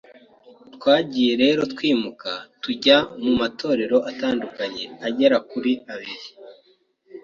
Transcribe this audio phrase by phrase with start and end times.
[0.75, 2.31] Twagiye rero twimuka,
[2.63, 6.27] tujya mu matorero atandukanye agera kuri abiri